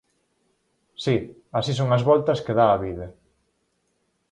Si, 1.03 1.15
así 1.59 1.71
son 1.75 1.89
as 1.97 2.05
voltas 2.09 2.43
que 2.45 2.57
dá 2.59 2.67
a 2.71 2.81
vida. 2.85 3.07